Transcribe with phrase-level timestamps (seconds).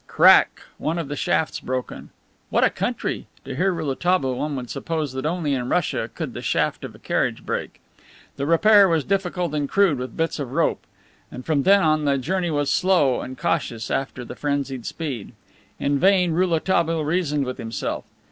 [0.07, 0.61] Crack!
[0.79, 2.09] One of the shafts broken.
[2.49, 6.41] "What a country!" To hear Rouletabille one would suppose that only in Russia could the
[6.41, 7.79] shaft of a carriage break.
[8.35, 10.83] The repair was difficult and crude, with bits of rope.
[11.31, 15.33] And from then on the journey was slow and cautious after the frenzied speed.
[15.79, 18.05] In vain Rouletabille reasoned with himself.